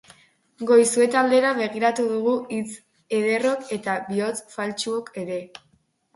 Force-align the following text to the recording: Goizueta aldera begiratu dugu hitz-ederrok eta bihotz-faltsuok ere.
Goizueta 0.69 1.19
aldera 1.19 1.51
begiratu 1.59 2.05
dugu 2.13 2.33
hitz-ederrok 2.57 3.71
eta 3.79 4.01
bihotz-faltsuok 4.09 5.15
ere. 5.27 5.41